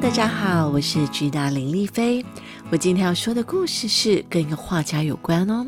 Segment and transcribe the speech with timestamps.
[0.00, 2.24] 大家好，我是巨大林丽菲。
[2.68, 5.64] 我今天要说的故事是跟一个画家有关哦。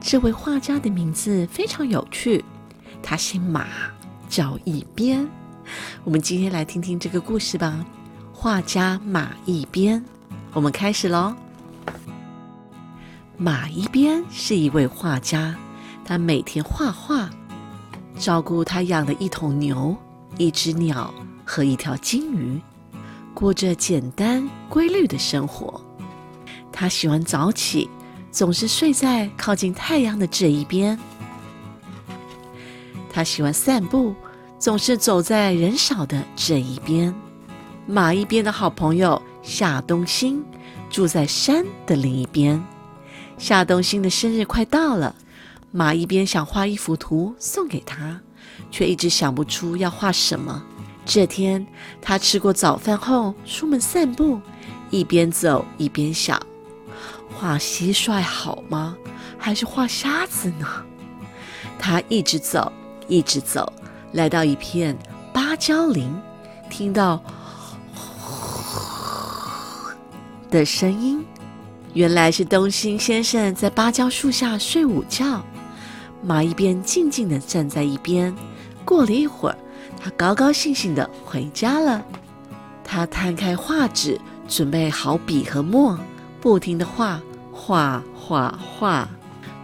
[0.00, 2.44] 这位画家的名字非常有趣，
[3.00, 3.68] 他姓马，
[4.28, 5.26] 叫一边。
[6.02, 7.86] 我们今天来听听这个故事吧。
[8.32, 10.04] 画家马一边，
[10.52, 11.34] 我们开始喽。
[13.36, 15.54] 马一边是一位画家，
[16.04, 17.30] 他每天画画，
[18.18, 19.96] 照顾他养的一头牛、
[20.38, 21.14] 一只鸟
[21.44, 22.60] 和一条金鱼。
[23.40, 25.80] 过着简单规律的生活。
[26.70, 27.88] 他喜欢早起，
[28.30, 30.98] 总是睡在靠近太阳的这一边。
[33.10, 34.14] 他喜欢散步，
[34.58, 37.14] 总是走在人少的这一边。
[37.86, 40.44] 马一边的好朋友夏东兴
[40.90, 42.62] 住在山的另一边。
[43.38, 45.14] 夏东兴的生日快到了，
[45.72, 48.20] 马一边想画一幅图送给他，
[48.70, 50.62] 却一直想不出要画什么。
[51.12, 51.66] 这天，
[52.00, 54.40] 他吃过早饭后出门散步，
[54.90, 56.40] 一边走一边想：
[57.34, 58.96] 画蟋蟀好吗？
[59.36, 60.68] 还是画瞎子呢？
[61.80, 62.72] 他一直走，
[63.08, 63.72] 一直走，
[64.12, 64.96] 来到一片
[65.32, 66.14] 芭蕉林，
[66.70, 67.20] 听到
[67.92, 68.70] 呼
[70.48, 71.26] 的声音，
[71.92, 75.42] 原来是东兴先生在芭蕉树下睡午觉。
[76.22, 78.32] 马一边静静地站在一边。
[78.84, 79.58] 过了一会儿。
[80.02, 82.04] 他高高兴兴地回家了。
[82.82, 85.98] 他摊开画纸，准备好笔和墨，
[86.40, 87.20] 不停地画，
[87.52, 89.08] 画，画，画。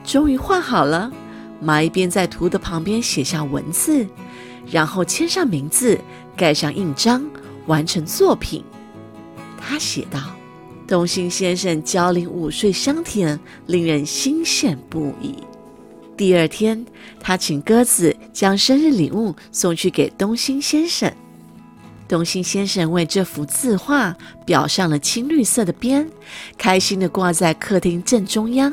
[0.04, 1.10] 终于画好了。
[1.58, 4.06] 马一边在图的旁边写下文字，
[4.70, 5.98] 然后签上名字，
[6.36, 7.24] 盖上印章，
[7.66, 8.62] 完成作品。
[9.58, 10.20] 他写道
[10.86, 15.36] ：“东兴先生教龄午睡香甜，令人心羡不已。”
[16.16, 16.84] 第二天，
[17.20, 21.12] 他请鸽子将生日礼物送去给东兴先生。
[22.08, 26.08] 东兴先生为这幅字画裱上了青绿色的边，
[26.56, 28.72] 开心地挂在客厅正中央。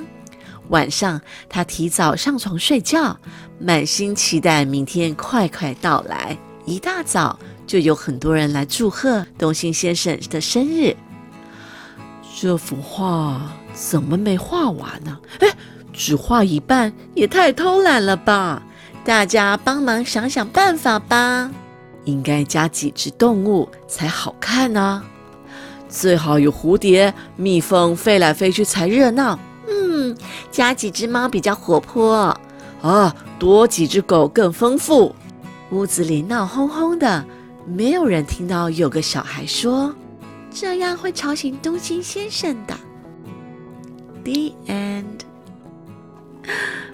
[0.69, 1.19] 晚上，
[1.49, 3.17] 他提早上床睡觉，
[3.59, 6.37] 满心期待明天快快到来。
[6.65, 10.95] 一大早就有很多人来祝贺东兴先生的生日。
[12.39, 15.19] 这幅画怎么没画完呢？
[15.39, 15.49] 哎。
[15.93, 18.61] 只画一半也太偷懒了吧！
[19.05, 21.51] 大家帮忙想想办法吧。
[22.05, 25.03] 应该加几只动物才好看呢？
[25.87, 29.37] 最好有蝴蝶、蜜蜂飞来飞去才热闹。
[29.69, 30.17] 嗯，
[30.51, 32.37] 加几只猫比较活泼。
[32.81, 35.15] 啊，多几只狗更丰富。
[35.71, 37.23] 屋子里闹哄哄的，
[37.65, 39.93] 没有人听到有个小孩说
[40.51, 42.75] ：“这样会吵醒东京先生的。”
[44.23, 45.21] The end.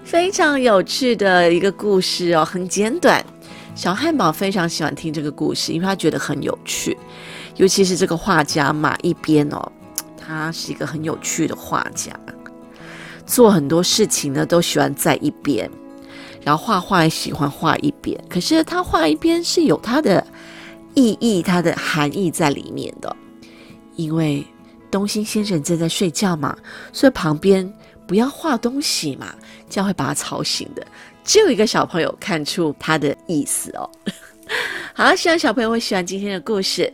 [0.09, 3.23] 非常有趣的一个故事哦，很简短。
[3.75, 6.97] 小汉堡非常喜欢听这个故事，因为他觉得很有趣。
[7.57, 9.71] 尤其是这个画家马一边哦，
[10.17, 12.11] 他是一个很有趣的画家，
[13.27, 15.69] 做很多事情呢都喜欢在一边，
[16.43, 18.19] 然后画画也喜欢画一边。
[18.27, 20.25] 可是他画一边是有他的
[20.95, 23.15] 意义、他的含义在里面的，
[23.95, 24.43] 因为
[24.91, 26.57] 东兴先生正在睡觉嘛，
[26.91, 27.71] 所以旁边。
[28.07, 29.35] 不要画东西嘛，
[29.69, 30.83] 这样会把他吵醒的。
[31.23, 33.87] 只有一个小朋友看出他的意思哦。
[34.95, 36.91] 好，希望小朋友会喜欢今天的故事。